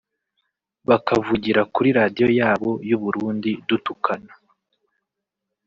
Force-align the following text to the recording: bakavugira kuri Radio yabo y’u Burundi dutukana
bakavugira 0.89 1.61
kuri 1.73 1.89
Radio 1.99 2.27
yabo 2.39 2.71
y’u 2.89 2.99
Burundi 3.03 3.51
dutukana 3.67 4.31